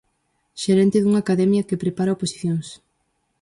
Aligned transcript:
Xerente 0.63 0.97
dunha 1.01 1.21
academia 1.23 1.67
que 1.67 1.81
prepara 1.83 2.15
oposicións. 2.17 2.67